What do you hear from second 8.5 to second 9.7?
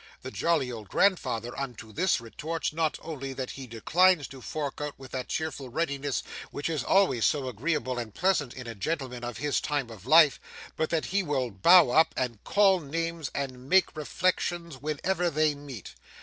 in a gentleman of his